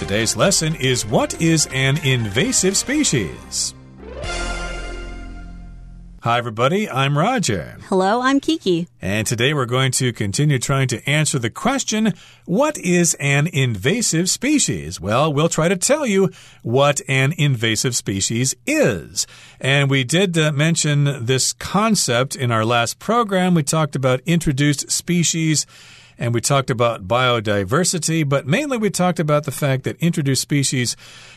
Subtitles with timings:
[0.00, 3.74] Today's lesson is What is an invasive species?
[6.22, 6.88] Hi, everybody.
[6.88, 7.76] I'm Roger.
[7.82, 8.88] Hello, I'm Kiki.
[9.02, 12.14] And today we're going to continue trying to answer the question
[12.46, 15.02] What is an invasive species?
[15.02, 16.30] Well, we'll try to tell you
[16.62, 19.26] what an invasive species is.
[19.60, 23.52] And we did uh, mention this concept in our last program.
[23.52, 25.66] We talked about introduced species
[26.20, 30.94] and we talked about biodiversity, but mainly we talked about the fact that introduced species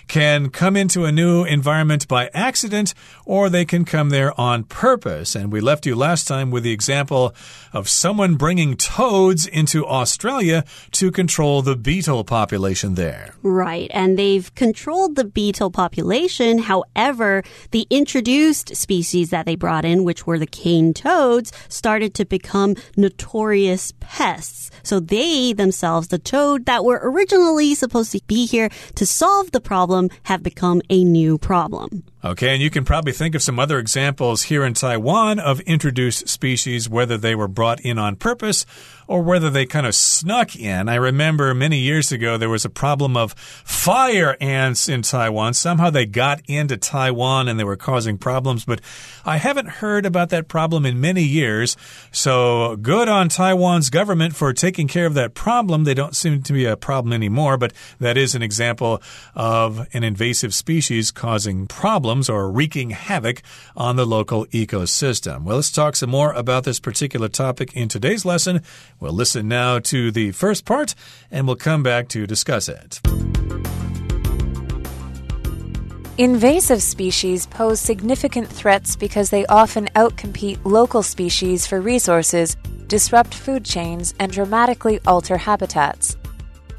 [0.07, 2.93] can come into a new environment by accident
[3.25, 5.35] or they can come there on purpose.
[5.35, 7.33] And we left you last time with the example
[7.71, 13.33] of someone bringing toads into Australia to control the beetle population there.
[13.41, 13.89] Right.
[13.93, 16.59] And they've controlled the beetle population.
[16.59, 22.25] However, the introduced species that they brought in, which were the cane toads, started to
[22.25, 24.69] become notorious pests.
[24.83, 29.61] So they themselves, the toad that were originally supposed to be here to solve the
[29.61, 32.03] problem, problem have become a new problem.
[32.25, 36.29] Okay, and you can probably think of some other examples here in Taiwan of introduced
[36.29, 38.65] species, whether they were brought in on purpose
[39.07, 40.87] or whether they kind of snuck in.
[40.87, 45.53] I remember many years ago there was a problem of fire ants in Taiwan.
[45.53, 48.79] Somehow they got into Taiwan and they were causing problems, but
[49.25, 51.75] I haven't heard about that problem in many years.
[52.13, 55.83] So good on Taiwan's government for taking care of that problem.
[55.83, 59.01] They don't seem to be a problem anymore, but that is an example
[59.35, 63.41] of an invasive species causing problems problems or wreaking havoc
[63.75, 65.43] on the local ecosystem.
[65.43, 68.61] Well, let's talk some more about this particular topic in today's lesson.
[68.99, 70.93] We'll listen now to the first part
[71.31, 73.01] and we'll come back to discuss it.
[76.19, 83.65] Invasive species pose significant threats because they often outcompete local species for resources, disrupt food
[83.65, 86.15] chains, and dramatically alter habitats.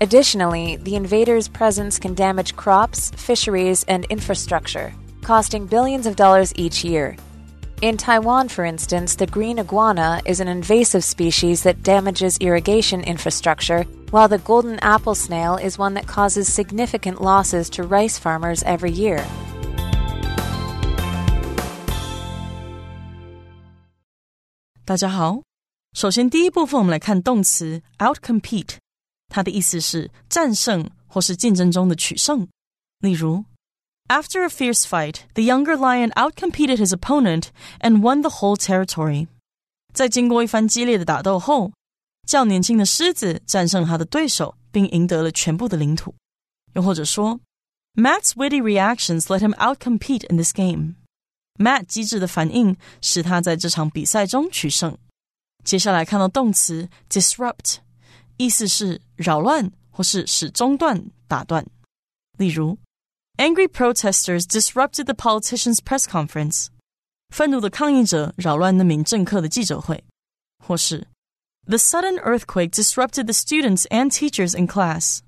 [0.00, 6.83] Additionally, the invaders' presence can damage crops, fisheries, and infrastructure costing billions of dollars each
[6.83, 7.16] year.
[7.81, 13.86] In Taiwan, for instance, the green iguana is an invasive species that damages irrigation infrastructure,
[14.11, 18.92] while the golden apple snail is one that causes significant losses to rice farmers every
[18.92, 19.23] year.
[24.83, 25.43] 大家好，
[25.93, 28.77] 首先第一部分我们来看动词 outcompete，
[29.30, 32.48] 它的意思是战胜或是竞争中的取胜。
[32.99, 33.45] 例如
[34.08, 39.27] after a fierce fight, the younger lion outcompeted his opponent and won the whole territory.
[39.93, 41.71] 在经过一番激烈的打斗后，
[42.27, 46.15] 较年轻的狮子战胜他的对手，并赢得了全部的领土。
[46.73, 47.39] 又或者说，
[47.95, 50.95] Matt's witty reactions let him outcompete in this game.
[51.58, 54.98] Matt 机智的反应使他在这场比赛中取胜。
[55.64, 57.77] 接下来看到动词 disrupt，
[58.37, 61.65] 意思是扰乱或是使中断、打断。
[62.37, 62.77] 例如
[63.37, 66.67] Angry protesters disrupted the politician's press conference.
[67.30, 70.04] 愤怒的抗议者扰乱那名政客的记者会，
[70.65, 71.08] 或是
[71.65, 75.20] The sudden earthquake disrupted the students and teachers in class.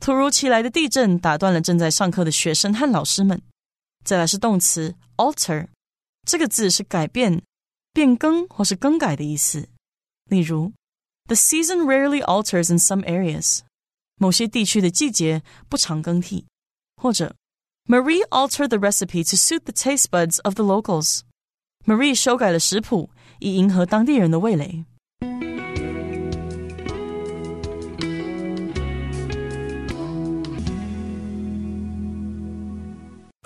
[0.00, 3.42] 突如其来的地震打断了正在上课的学生和老师们。
[4.04, 5.68] 再来是动词 alter，
[6.26, 7.42] 这个字是改变、
[7.92, 9.68] 变更或是更改的意思。
[10.30, 10.72] 例如，
[11.26, 13.60] The season rarely alters in some areas.
[14.16, 16.46] 某些地区的季节不常更替。
[16.98, 17.34] 或者
[17.86, 21.20] Marie altered the recipe to suit the taste buds of the locals.
[21.84, 23.10] Marie 修改了食谱，
[23.40, 24.84] 以迎合当地人的味蕾。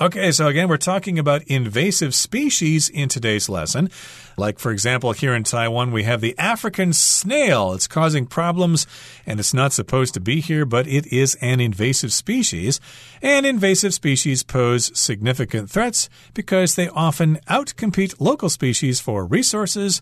[0.04, 3.90] Okay, so again, we're talking about invasive species in today's lesson.
[4.36, 7.72] Like, for example, here in Taiwan, we have the African snail.
[7.72, 8.86] It's causing problems
[9.26, 12.82] and it's not supposed to be here, but it is an invasive species.
[13.22, 20.02] And invasive species pose significant threats because they often outcompete local species for resources,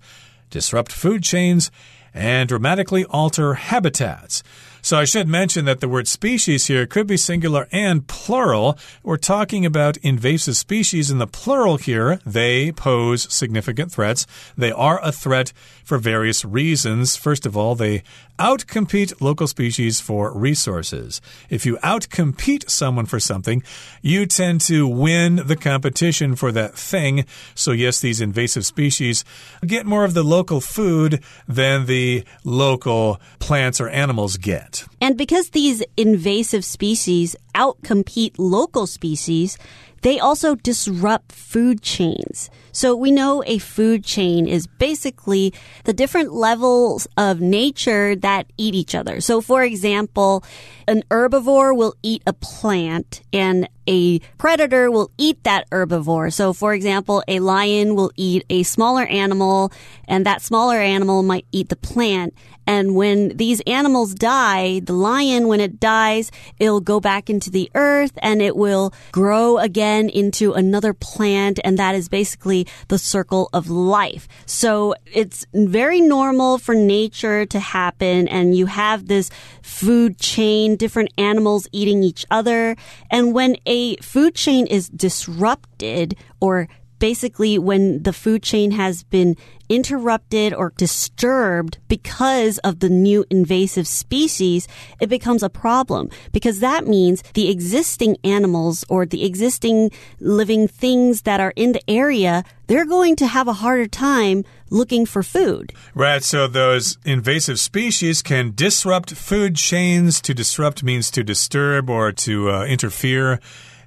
[0.50, 1.70] disrupt food chains,
[2.12, 4.42] and dramatically alter habitats.
[4.82, 8.78] So I should mention that the word species here could be singular and plural.
[9.04, 12.20] We're talking about invasive species in the plural here.
[12.26, 14.26] They pose significant threats.
[14.58, 17.16] They are a threat for various reasons.
[17.16, 18.04] First of all, they
[18.40, 21.22] outcompete local species for resources.
[21.50, 23.62] If you outcompete someone for something,
[24.02, 27.26] you tend to win the competition for that thing.
[27.54, 29.24] So, yes, these invasive species
[29.66, 34.71] get more of the local food than the local plants or animals get.
[35.00, 39.58] And because these invasive species outcompete local species,
[40.02, 42.50] they also disrupt food chains.
[42.72, 45.54] So we know a food chain is basically
[45.84, 49.22] the different levels of nature that eat each other.
[49.22, 50.44] So for example,
[50.88, 56.32] an herbivore will eat a plant and a predator will eat that herbivore.
[56.32, 59.72] So for example, a lion will eat a smaller animal
[60.08, 62.34] and that smaller animal might eat the plant.
[62.68, 67.70] And when these animals die, the lion, when it dies, it'll go back into the
[67.76, 71.60] earth and it will grow again into another plant.
[71.64, 74.28] And that is basically the circle of life.
[74.46, 78.28] So it's very normal for nature to happen.
[78.28, 79.30] And you have this
[79.62, 82.76] food chain, different animals eating each other.
[83.10, 86.68] And when a food chain is disrupted or
[87.02, 89.36] basically when the food chain has been
[89.70, 94.68] interrupted or disturbed because of the new invasive species,
[95.00, 99.90] it becomes a problem because that means the existing animals or the existing
[100.20, 105.06] living things that are in the area, they're going to have a harder time looking
[105.06, 105.74] for food.
[105.96, 106.24] Right.
[106.24, 110.22] So those invasive species can disrupt food chains.
[110.22, 113.40] To disrupt means to disturb or to uh, interfere.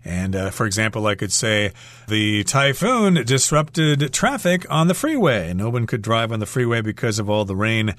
[0.05, 1.73] And uh, for example, I could say
[2.09, 5.55] the typhoon disrupted traffic on the freeway.
[5.55, 7.95] No one could drive on the freeway because of all the rain.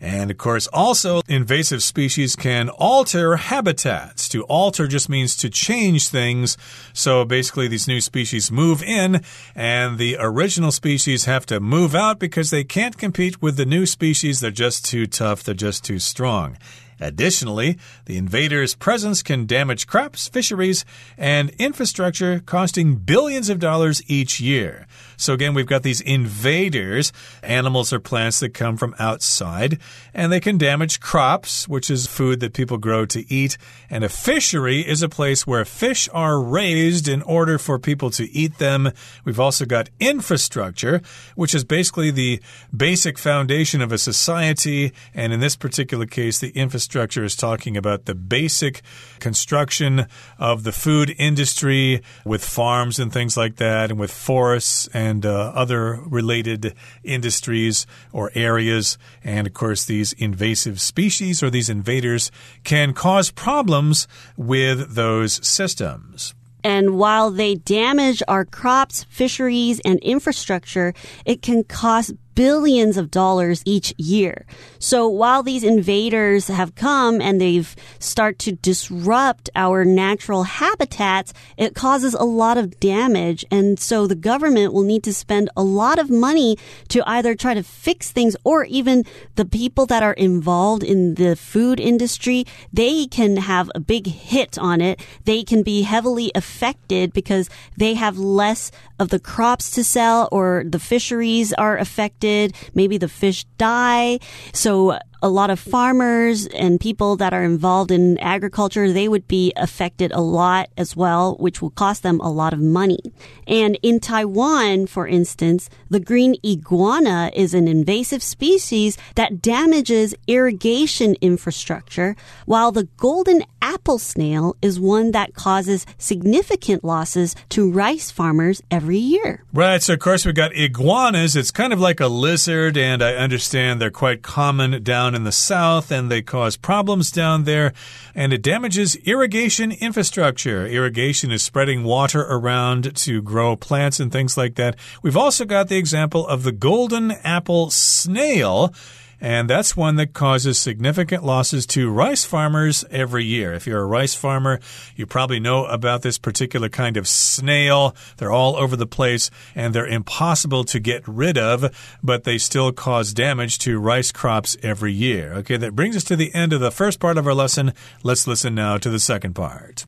[0.00, 4.28] And of course, also invasive species can alter habitats.
[4.28, 6.56] To alter just means to change things.
[6.92, 9.22] So basically, these new species move in,
[9.56, 13.86] and the original species have to move out because they can't compete with the new
[13.86, 14.38] species.
[14.38, 16.56] They're just too tough, they're just too strong.
[17.00, 20.84] Additionally, the invaders' presence can damage crops, fisheries,
[21.16, 24.86] and infrastructure, costing billions of dollars each year.
[25.18, 27.12] So, again, we've got these invaders,
[27.42, 29.78] animals or plants that come from outside,
[30.14, 33.58] and they can damage crops, which is food that people grow to eat.
[33.90, 38.30] And a fishery is a place where fish are raised in order for people to
[38.30, 38.90] eat them.
[39.24, 41.02] We've also got infrastructure,
[41.34, 42.40] which is basically the
[42.74, 44.92] basic foundation of a society.
[45.12, 48.82] And in this particular case, the infrastructure is talking about the basic
[49.18, 50.06] construction
[50.38, 55.24] of the food industry with farms and things like that, and with forests and and
[55.24, 58.98] uh, other related industries or areas.
[59.24, 62.30] And of course, these invasive species or these invaders
[62.64, 64.06] can cause problems
[64.36, 66.34] with those systems.
[66.64, 70.92] And while they damage our crops, fisheries, and infrastructure,
[71.24, 74.46] it can cost billions of dollars each year.
[74.78, 81.74] So while these invaders have come and they've start to disrupt our natural habitats, it
[81.74, 83.44] causes a lot of damage.
[83.50, 86.56] And so the government will need to spend a lot of money
[86.90, 89.04] to either try to fix things or even
[89.34, 94.56] the people that are involved in the food industry, they can have a big hit
[94.58, 95.00] on it.
[95.24, 98.70] They can be heavily affected because they have less
[99.00, 102.27] of the crops to sell or the fisheries are affected.
[102.74, 104.18] Maybe the fish die.
[104.52, 109.52] So a lot of farmers and people that are involved in agriculture, they would be
[109.56, 113.00] affected a lot as well, which will cost them a lot of money.
[113.46, 121.16] And in Taiwan, for instance, the green iguana is an invasive species that damages irrigation
[121.20, 122.14] infrastructure,
[122.46, 128.98] while the golden apple snail is one that causes significant losses to rice farmers every
[128.98, 129.44] year.
[129.52, 129.82] Right.
[129.82, 131.34] So, of course, we've got iguanas.
[131.36, 135.24] It's kind of like a lizard, and I understand they're quite common down down in
[135.24, 137.72] the south and they cause problems down there
[138.14, 140.66] and it damages irrigation infrastructure.
[140.66, 144.76] Irrigation is spreading water around to grow plants and things like that.
[145.02, 148.74] We've also got the example of the golden apple snail
[149.20, 153.52] and that's one that causes significant losses to rice farmers every year.
[153.52, 154.60] If you're a rice farmer,
[154.96, 157.96] you probably know about this particular kind of snail.
[158.16, 162.72] They're all over the place and they're impossible to get rid of, but they still
[162.72, 165.32] cause damage to rice crops every year.
[165.34, 167.72] Okay, that brings us to the end of the first part of our lesson.
[168.02, 169.84] Let's listen now to the second part.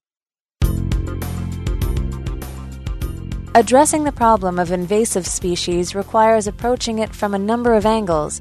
[3.53, 8.41] Addressing the problem of invasive species requires approaching it from a number of angles.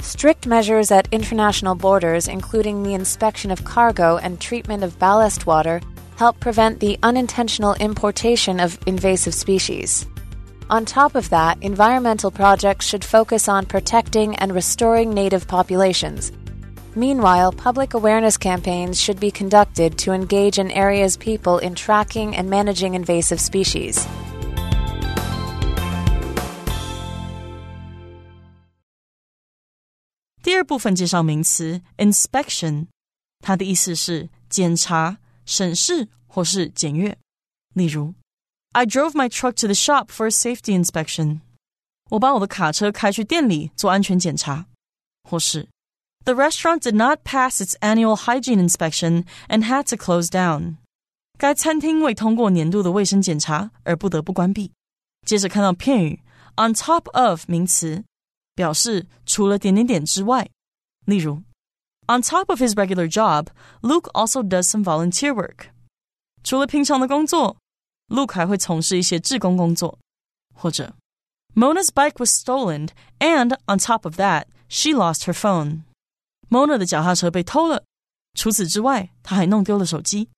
[0.00, 5.80] Strict measures at international borders, including the inspection of cargo and treatment of ballast water,
[6.16, 10.06] help prevent the unintentional importation of invasive species.
[10.70, 16.32] On top of that, environmental projects should focus on protecting and restoring native populations.
[16.94, 22.50] Meanwhile, public awareness campaigns should be conducted to engage an area's people in tracking and
[22.50, 24.06] managing invasive species.
[30.47, 32.87] 第二部分介绍名词 inspection，
[33.39, 37.17] 它的意思是检查、审视 或是检阅。
[37.73, 38.13] 例如，
[38.73, 41.39] I drove my truck to the shop for a safety inspection。
[42.09, 44.67] 我把我的卡车开去店里做安全检查。
[45.29, 45.69] 或是，
[46.25, 50.75] The restaurant did not pass its annual hygiene inspection and had to close down。
[51.37, 54.71] 该餐厅未通过年度的卫生检查而不得不关闭。
[55.25, 56.21] 接着看到片语
[56.55, 58.03] on top of 名词，
[58.57, 60.49] 表示除了点点点之外。
[61.05, 61.43] 例如，
[62.07, 63.47] On top of his regular job,
[63.81, 65.67] Luke also does some volunteer work。
[66.43, 67.57] 除了平常的工作，
[68.09, 69.97] Luke 还会从事一些志工工作。
[70.53, 70.93] 或者，
[71.55, 77.83] Mona's bike was stolen, and on top of that, she lost her phone。Mona 的脚踏车被偷了，
[78.37, 80.29] 除此之外，她还弄丢了手机。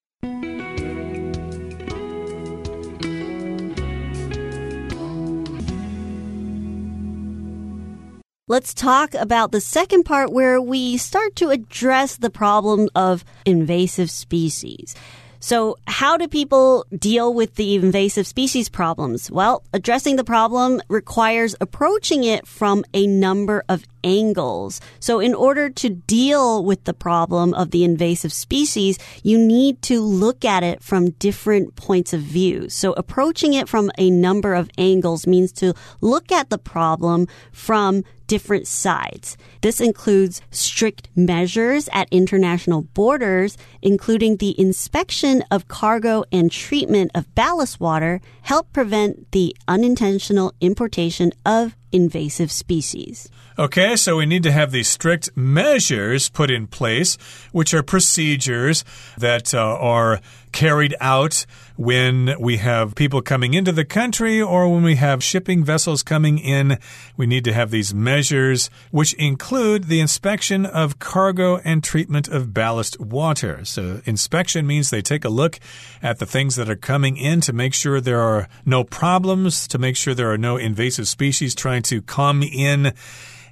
[8.51, 14.11] Let's talk about the second part where we start to address the problem of invasive
[14.11, 14.97] species.
[15.39, 19.31] So, how do people deal with the invasive species problems?
[19.31, 24.81] Well, addressing the problem requires approaching it from a number of angles.
[24.99, 30.03] So, in order to deal with the problem of the invasive species, you need to
[30.03, 32.69] look at it from different points of view.
[32.69, 38.05] So, approaching it from a number of angles means to look at the problem from
[38.31, 39.37] different sides.
[39.61, 47.35] This includes strict measures at international borders, including the inspection of cargo and treatment of
[47.35, 53.29] ballast water, help prevent the unintentional importation of invasive species.
[53.59, 57.19] Okay, so we need to have these strict measures put in place,
[57.51, 58.85] which are procedures
[59.19, 60.21] that uh, are
[60.53, 65.65] carried out when we have people coming into the country or when we have shipping
[65.65, 66.79] vessels coming in.
[67.17, 72.53] We need to have these measures, which include the inspection of cargo and treatment of
[72.53, 73.65] ballast water.
[73.65, 75.59] So, inspection means they take a look
[76.03, 79.79] at the things that are coming in to make sure there are no problems, to
[79.79, 82.93] make sure there are no invasive species trying to come in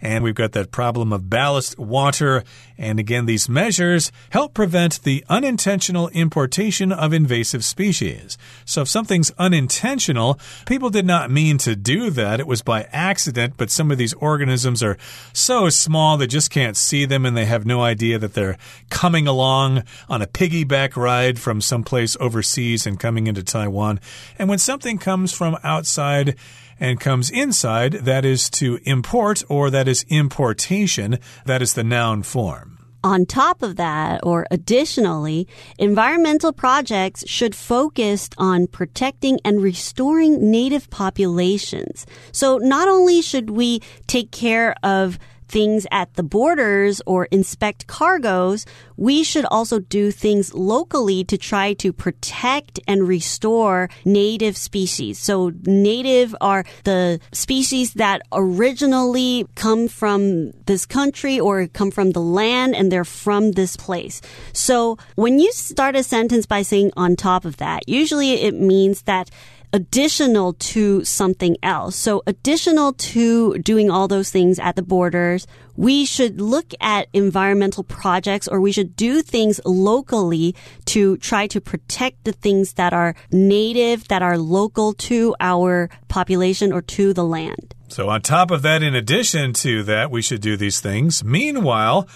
[0.01, 2.45] and we've got that problem of ballast water.
[2.77, 8.39] And again, these measures help prevent the unintentional importation of invasive species.
[8.65, 12.41] So if something's unintentional, people did not mean to do that.
[12.41, 14.99] It was by accident, but some of these organisms are
[15.33, 18.59] so small they just can't see them and they have no idea that they're
[18.91, 24.01] coming along on a piggyback ride from someplace overseas and coming into Taiwan.
[24.39, 26.37] And when something comes from outside,
[26.81, 32.23] and comes inside, that is to import or that is importation, that is the noun
[32.23, 32.79] form.
[33.05, 35.47] On top of that, or additionally,
[35.79, 42.07] environmental projects should focus on protecting and restoring native populations.
[42.33, 48.67] So not only should we take care of things at the borders or inspect cargoes,
[48.97, 55.19] we should also do things locally to try to protect and restore native species.
[55.19, 62.21] So native are the species that originally come from this country or come from the
[62.21, 64.21] land and they're from this place.
[64.53, 69.03] So when you start a sentence by saying on top of that, usually it means
[69.03, 69.31] that
[69.73, 71.97] additional to something else.
[71.97, 75.47] So additional to doing all those things at the borders,
[75.77, 80.55] we should look at environmental projects or we should do things locally
[80.87, 86.73] to try to protect the things that are native, that are local to our population
[86.73, 87.75] or to the land.
[87.89, 91.23] So on top of that, in addition to that, we should do these things.
[91.25, 92.09] Meanwhile,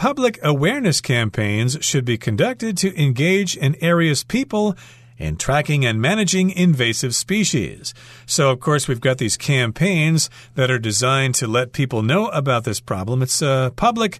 [0.00, 4.74] Public awareness campaigns should be conducted to engage an area's people
[5.20, 7.94] in tracking and managing invasive species.
[8.26, 12.64] So, of course, we've got these campaigns that are designed to let people know about
[12.64, 13.22] this problem.
[13.22, 14.18] It's a public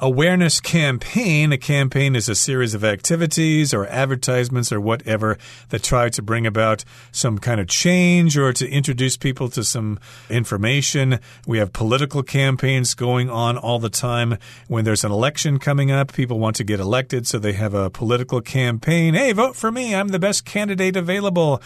[0.00, 1.52] awareness campaign.
[1.52, 5.36] A campaign is a series of activities or advertisements or whatever
[5.68, 10.00] that try to bring about some kind of change or to introduce people to some
[10.28, 11.20] information.
[11.46, 14.38] We have political campaigns going on all the time.
[14.68, 17.90] When there's an election coming up, people want to get elected, so they have a
[17.90, 19.14] political campaign.
[19.14, 19.94] Hey, vote for me.
[19.94, 21.60] I'm the best candidate available.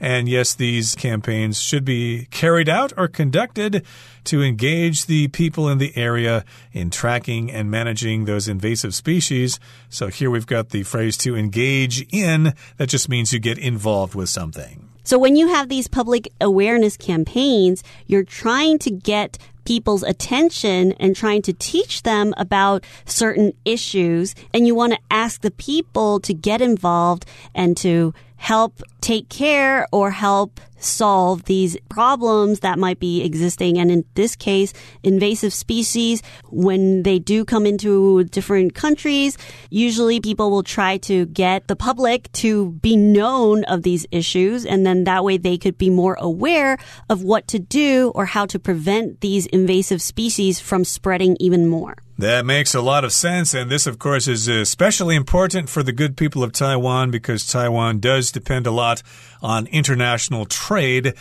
[0.00, 3.84] And yes, these campaigns should be carried out or conducted
[4.28, 9.58] to engage the people in the area in tracking and managing those invasive species.
[9.88, 12.54] So here we've got the phrase to engage in.
[12.76, 14.88] That just means you get involved with something.
[15.02, 21.16] So when you have these public awareness campaigns, you're trying to get people's attention and
[21.16, 24.34] trying to teach them about certain issues.
[24.52, 29.86] And you want to ask the people to get involved and to help take care
[29.92, 33.78] or help solve these problems that might be existing.
[33.78, 39.36] And in this case, invasive species, when they do come into different countries,
[39.70, 44.64] usually people will try to get the public to be known of these issues.
[44.64, 46.78] And then that way they could be more aware
[47.10, 51.96] of what to do or how to prevent these invasive species from spreading even more.
[52.18, 53.54] That makes a lot of sense.
[53.54, 57.46] And this, of course, is uh, especially important for the good people of Taiwan because
[57.46, 59.04] Taiwan does depend a lot
[59.40, 61.14] on international trade.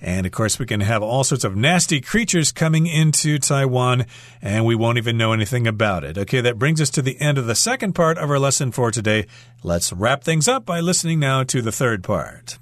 [0.00, 4.06] And of course, we can have all sorts of nasty creatures coming into Taiwan,
[4.40, 6.16] and we won't even know anything about it.
[6.16, 8.90] Okay, that brings us to the end of the second part of our lesson for
[8.90, 9.26] today.
[9.62, 12.58] Let's wrap things up by listening now to the third part.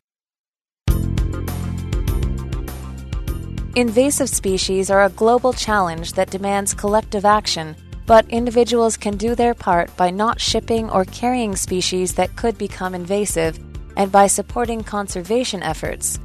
[3.75, 7.75] Invasive species are a global challenge that demands collective action,
[8.05, 12.93] but individuals can do their part by not shipping or carrying species that could become
[12.93, 13.57] invasive
[13.95, 16.19] and by supporting conservation efforts.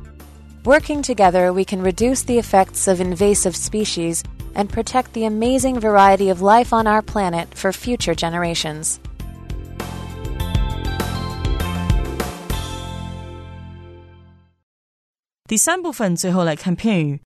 [0.65, 4.25] Working together, we can reduce the effects of invasive species
[4.57, 8.99] and protect the amazing variety of life on our planet for future generations.
[15.47, 17.21] 第三部分最后来看片语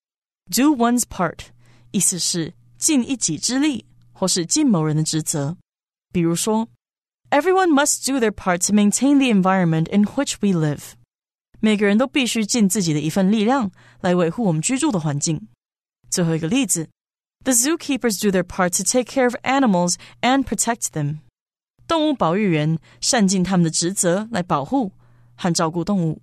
[0.50, 1.47] do one's part，
[1.90, 5.57] 意思是尽一己之力，或是尽某人的职责。
[6.12, 6.69] 比如说，
[7.31, 10.93] Everyone must do their part to maintain the environment in which we live。
[11.61, 15.49] 每个人都必须尽自己的一份力量来维护我们居住的环境。
[16.09, 16.88] 最后一个例子，
[17.45, 21.19] The zookeepers do their part to take care of animals and protect them。
[21.87, 24.93] 动物保育员善尽他们的职责来保护
[25.37, 26.21] 和照顾动物。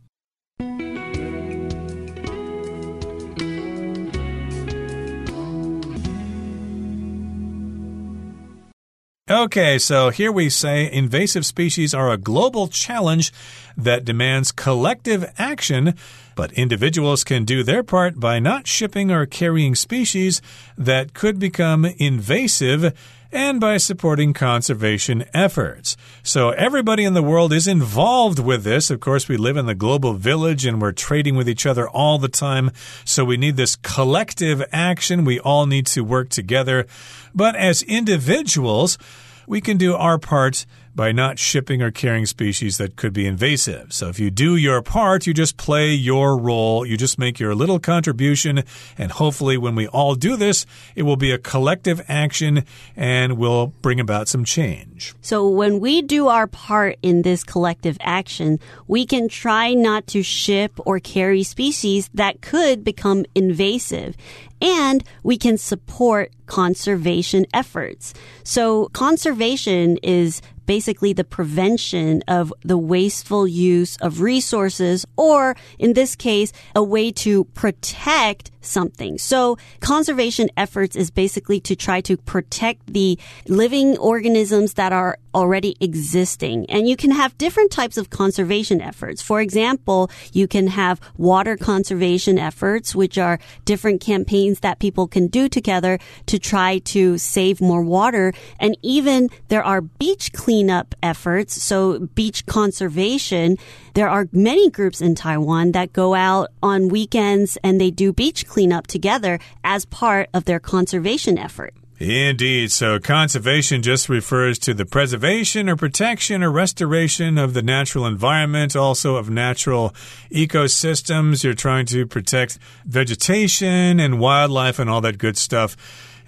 [9.32, 13.32] Okay, so here we say invasive species are a global challenge
[13.78, 15.94] that demands collective action,
[16.34, 20.42] but individuals can do their part by not shipping or carrying species
[20.76, 22.94] that could become invasive
[23.32, 25.96] and by supporting conservation efforts.
[26.22, 28.90] So everybody in the world is involved with this.
[28.90, 32.18] Of course, we live in the global village and we're trading with each other all
[32.18, 32.70] the time.
[33.06, 35.24] So we need this collective action.
[35.24, 36.86] We all need to work together.
[37.34, 38.98] But as individuals,
[39.46, 43.92] we can do our part by not shipping or carrying species that could be invasive.
[43.92, 47.54] So if you do your part, you just play your role, you just make your
[47.54, 48.62] little contribution,
[48.98, 52.64] and hopefully, when we all do this, it will be a collective action
[52.96, 55.14] and will bring about some change.
[55.20, 60.22] So when we do our part in this collective action, we can try not to
[60.22, 64.16] ship or carry species that could become invasive
[64.62, 68.14] and we can support conservation efforts.
[68.44, 76.14] So conservation is basically the prevention of the wasteful use of resources, or in this
[76.14, 79.18] case, a way to protect something.
[79.18, 85.76] So conservation efforts is basically to try to protect the living organisms that are already
[85.80, 86.66] existing.
[86.66, 89.22] And you can have different types of conservation efforts.
[89.22, 95.26] For example, you can have water conservation efforts, which are different campaigns that people can
[95.28, 98.32] do together to try to save more water.
[98.58, 101.62] And even there are beach cleanup efforts.
[101.62, 103.56] So beach conservation.
[103.94, 108.46] There are many groups in Taiwan that go out on weekends and they do beach
[108.52, 111.72] cleanup together as part of their conservation effort.
[111.98, 112.70] Indeed.
[112.70, 118.76] So conservation just refers to the preservation or protection or restoration of the natural environment,
[118.76, 119.94] also of natural
[120.30, 121.44] ecosystems.
[121.44, 125.76] You're trying to protect vegetation and wildlife and all that good stuff.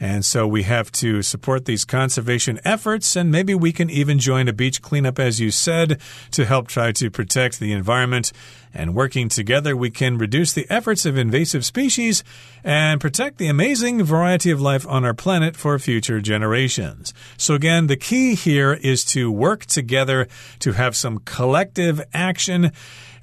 [0.01, 4.49] And so we have to support these conservation efforts, and maybe we can even join
[4.49, 6.01] a beach cleanup, as you said,
[6.33, 8.33] to help try to protect the environment.
[8.75, 12.25] And working together, we can reduce the efforts of invasive species
[12.65, 17.15] and protect the amazing variety of life on our planet for future generations.
[17.37, 20.27] So, again, the key here is to work together
[20.59, 22.73] to have some collective action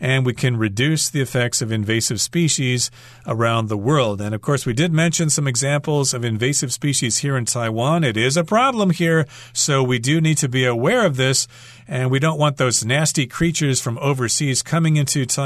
[0.01, 2.89] and we can reduce the effects of invasive species
[3.27, 4.19] around the world.
[4.19, 8.03] And of course, we did mention some examples of invasive species here in Taiwan.
[8.03, 11.47] It is a problem here, so we do need to be aware of this
[11.87, 15.40] and we don't want those nasty creatures from overseas coming into Taiwan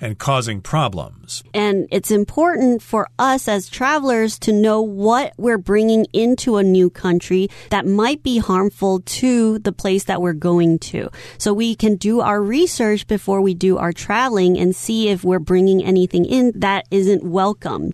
[0.00, 1.42] and causing problems.
[1.52, 6.90] And it's important for us as travelers to know what we're bringing into a new
[6.90, 11.10] country that might be harmful to the place that we're going to.
[11.38, 15.38] So we can do our research before we do our traveling and see if we're
[15.38, 17.92] bringing anything in that isn't welcome.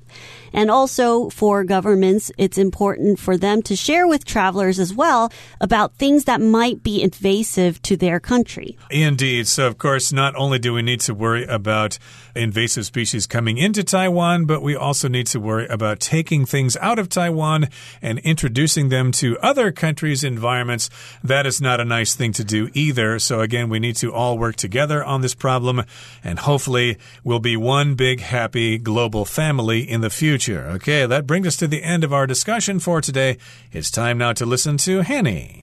[0.52, 5.94] And also for governments, it's important for them to share with travelers as well about
[5.94, 8.76] things that might be invasive to their country.
[8.90, 9.46] Indeed.
[9.46, 11.98] So, of course, not only do we need to worry about
[12.34, 16.98] invasive species coming into Taiwan, but we also need to worry about taking things out
[16.98, 17.68] of Taiwan
[18.02, 20.90] and introducing them to other countries' environments.
[21.22, 23.18] That is not a nice thing to do either.
[23.18, 25.84] So, again, we need to all work together on this problem,
[26.24, 31.45] and hopefully, we'll be one big, happy global family in the future Okay, that brings
[31.45, 33.37] us to the end of our discussion for today.
[33.71, 35.61] It's time now to listen to Hanny.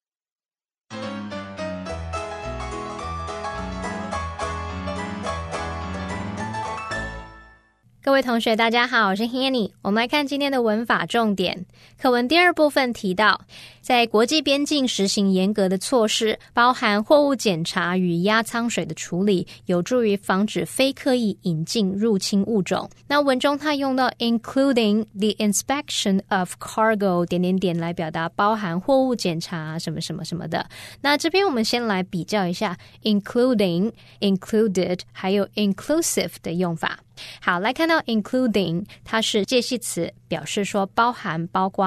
[8.04, 9.72] 各位同学，大家好，我是 Hanny。
[9.80, 11.66] 我们来看今天的文法重点。
[11.99, 13.41] 课文第二部分提到，
[13.81, 22.87] 在国际边境实行严格的措施，包含货物检查与压舱水的处理，有助于防止非刻意引进入侵物种。
[23.07, 30.69] 那文中它用到 including the inspection of cargo 点点点来表达包含货物检查什么什么什么的。
[31.01, 36.99] 那这边我们先来比较一下 including、included 还有 inclusive 的用法。
[37.41, 41.86] 好，来看到 including，它是介系词，表示说包含、包括。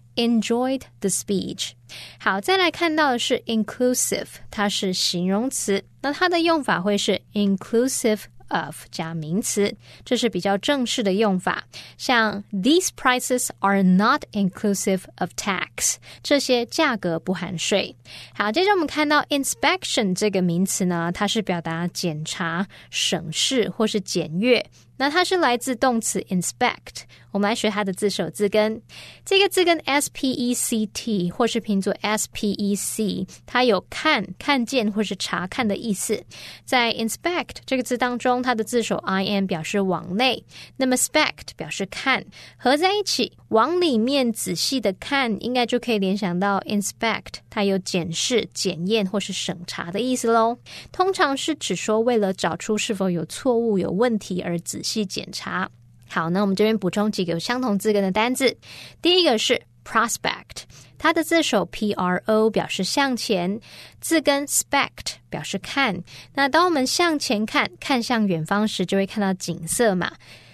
[0.15, 1.71] enjoyed the speech。
[2.19, 11.63] 好，再来看到的是 inclusive，它是形容词，那它的用法会是 inclusive of 加名词，这是比较正式的用法。
[11.97, 17.95] 像 These prices are not inclusive of tax，这些价格不含税。
[18.33, 24.65] 好，接着我们看到 inspection 这个名词呢，它是表达检查、审视或是检阅。
[24.97, 28.79] 那它是来自动词 inspect，我们来学它的字首字根。
[29.25, 36.23] 这个字根 s p e c t 或是拼作 s p e c，它有看、看见或是查看的意思。
[36.63, 40.45] 在 inspect 这个字当中，它的字首 i n 表示往内，
[40.77, 42.23] 那么 spect 表示看，
[42.57, 50.59] 合在一起往里面仔细的看，应该就可以联想到 inspect，它有检视、检验或是审查的意思喽。
[50.91, 54.91] 通常是指说为了找出是否有错误、有问题而仔细。
[54.91, 55.71] 细检查。
[56.13, 58.57] 好，那我们这边补充几个相同字根的单字。
[59.01, 60.63] 第一个是 prospect，
[60.97, 63.57] 它的字首 p r o 表示向前，
[64.01, 66.03] 字根 spect 表示看。
[66.33, 70.11] 那当我们向前看，看向远方时，就会看到景色嘛。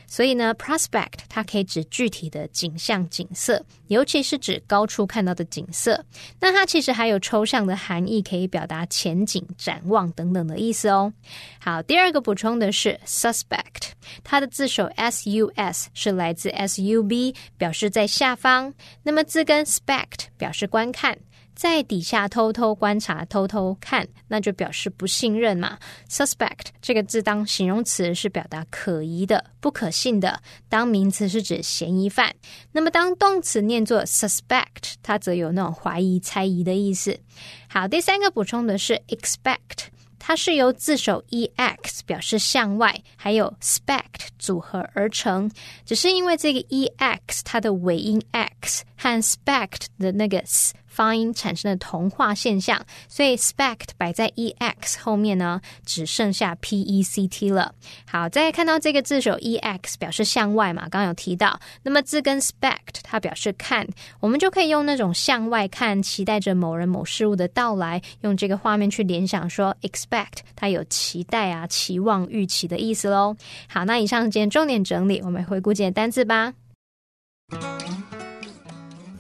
[0.08, 6.04] 所以呢，prospect 它可以指具体的景象、景色，尤其是指高处看到的景色。
[6.40, 11.12] 那它其实还有抽象的含义，可以表达前景、展望等等的意思哦。
[11.60, 13.92] 好，第二个补充的是 suspect，
[14.24, 18.74] 它的字首 s u s 是来自 s u b，表示在下方。
[19.04, 21.18] 那么字根 spect 表示观看。
[21.58, 25.80] 在底下偷偷观察、偷偷看，那就表示不信任嘛。
[26.08, 30.40] Suspect 这个字当形容词是表达可疑的、不可信的；
[30.70, 32.36] 当名词是指嫌疑犯。
[32.72, 37.20] 那么当动词念作 suspect，它则有那种怀疑、猜疑的意思。
[37.68, 39.88] 好，第三个补充的是 expect，
[40.20, 45.50] 它是由字首 e x 表示向外，还有 spect 组合而成。
[45.84, 50.76] 只是因为这个 e x 它的尾音 x 和 spect 的那个 s。
[50.98, 57.72] 发音产生的同化现象，所以 spect 摆在 e x 后面呢，只剩下 p e c t 了。
[58.10, 61.60] 好，再看到这个字首 e x 表示向外嘛，刚有提到。
[61.84, 63.88] 那么字根 spect 它表示看，
[64.20, 73.36] 我们就可以用那种向外看，期待着某人某事物的到来，用这个画面去联想说 expect 它有期待啊、期望、预期的意思喽。
[73.70, 76.56] 好，那以上今天重点整理，我们回顾几个单字吧。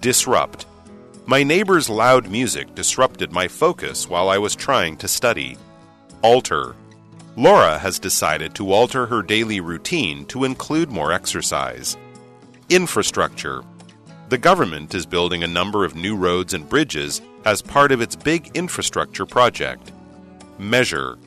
[0.01, 0.61] disrupt
[1.29, 5.57] My neighbor's loud music disrupted my focus while I was trying to study.
[6.21, 6.73] Alter.
[7.35, 11.97] Laura has decided to alter her daily routine to include more exercise.
[12.69, 13.61] Infrastructure.
[14.29, 18.15] The government is building a number of new roads and bridges as part of its
[18.15, 19.91] big infrastructure project.
[20.57, 21.17] Measure.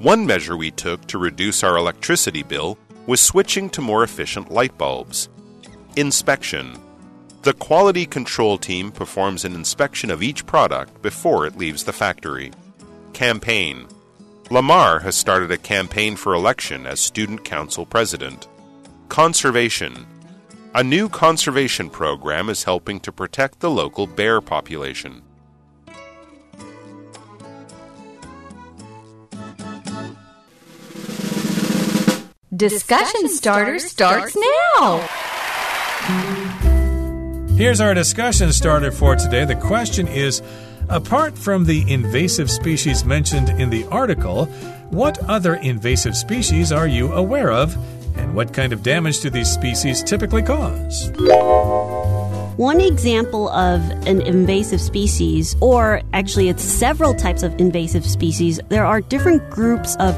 [0.00, 4.76] One measure we took to reduce our electricity bill was switching to more efficient light
[4.76, 5.28] bulbs.
[5.94, 6.76] Inspection.
[7.46, 12.50] The quality control team performs an inspection of each product before it leaves the factory.
[13.12, 13.86] Campaign
[14.50, 18.48] Lamar has started a campaign for election as student council president.
[19.08, 20.08] Conservation
[20.74, 25.22] A new conservation program is helping to protect the local bear population.
[32.56, 34.36] Discussion starter starts
[34.80, 35.08] now.
[37.56, 39.46] Here's our discussion starter for today.
[39.46, 40.42] The question is
[40.90, 44.44] Apart from the invasive species mentioned in the article,
[44.90, 47.74] what other invasive species are you aware of?
[48.18, 51.10] And what kind of damage do these species typically cause?
[52.56, 58.86] One example of an invasive species, or actually it's several types of invasive species, there
[58.86, 60.16] are different groups of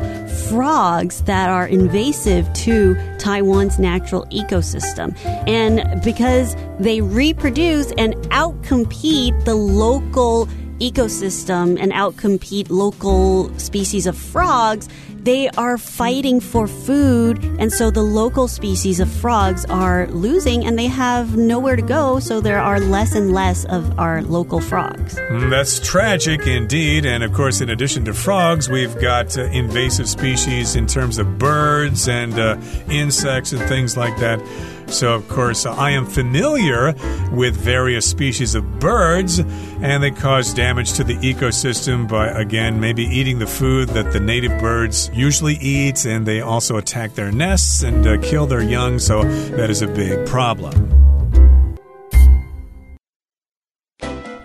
[0.49, 5.17] frogs that are invasive to Taiwan's natural ecosystem.
[5.49, 10.47] And because they reproduce and outcompete the local
[10.79, 14.89] ecosystem and outcompete local species of frogs,
[15.29, 20.79] they are fighting for food, and so the local species of frogs are losing and
[20.79, 25.17] they have nowhere to go, so there are less and less of our local frogs.
[25.17, 27.05] Mm, that's tragic indeed.
[27.05, 31.39] And of course, in addition to frogs, we've got uh, invasive species in terms of
[31.39, 32.57] birds and uh,
[32.89, 34.41] insects and things like that.
[34.91, 36.95] So, of course, I am familiar
[37.31, 43.05] with various species of birds, and they cause damage to the ecosystem by, again, maybe
[43.05, 47.83] eating the food that the native birds usually eat, and they also attack their nests
[47.83, 50.75] and uh, kill their young, so that is a big problem.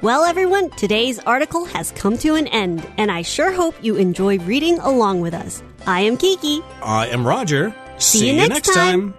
[0.02, 4.38] Well, everyone, today's article has come to an end, and I sure hope you enjoy
[4.40, 5.64] reading along with us.
[5.88, 6.62] I am Kiki.
[6.82, 7.74] I am Roger.
[8.00, 9.14] See, you next time.